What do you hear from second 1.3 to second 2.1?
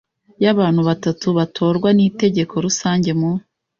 batorwa n